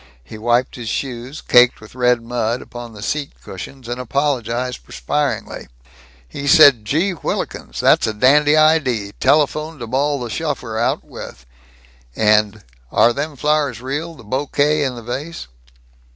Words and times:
He 0.23 0.39
wiped 0.39 0.77
his 0.77 0.89
shoes, 0.89 1.41
caked 1.41 1.79
with 1.79 1.93
red 1.93 2.23
mud, 2.23 2.59
upon 2.63 2.93
the 2.93 3.03
seat 3.03 3.33
cushions, 3.43 3.87
and 3.87 4.01
apologized 4.01 4.83
perspiringly. 4.83 5.67
He 6.27 6.47
said, 6.47 6.85
"Gee 6.85 7.11
whillikens, 7.11 7.79
that's 7.79 8.07
a 8.07 8.13
dandy 8.15 8.57
idee, 8.57 9.11
telephone 9.19 9.77
to 9.77 9.85
bawl 9.85 10.19
the 10.19 10.31
shuffer 10.31 10.79
out 10.79 11.03
with," 11.03 11.45
and 12.15 12.63
"Are 12.91 13.13
them 13.13 13.35
flowers 13.35 13.79
real, 13.79 14.15
the 14.15 14.23
bokay 14.23 14.83
in 14.83 14.95
the 14.95 15.03
vase?" 15.03 15.45